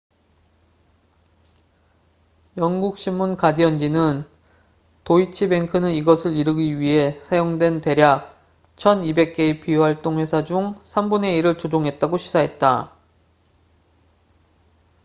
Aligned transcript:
영국 2.57 2.97
신문 2.97 3.35
가디언지는 3.37 4.25
도이치 5.03 5.49
뱅크는 5.49 5.91
이것을 5.91 6.35
이루기 6.35 6.79
위해 6.79 7.11
사용된 7.19 7.81
대략 7.81 8.35
1200개의 8.77 9.61
비활동 9.61 10.17
회사 10.17 10.43
중 10.43 10.73
삼 10.81 11.09
분의 11.09 11.37
일을 11.37 11.59
조종했다고 11.59 12.17
시사했다 12.17 12.95